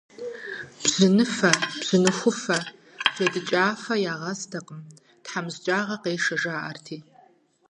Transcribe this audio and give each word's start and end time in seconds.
Бжьыныфэ, 0.81 1.51
бжьыныхуфэ, 1.79 2.57
джэдыкӀафэ 3.13 3.95
ягъэстэкъым, 4.13 4.81
тхьэмыщкӀагъэ 5.23 5.95
къешэ, 6.03 6.35
жаӀэрти. 6.41 6.97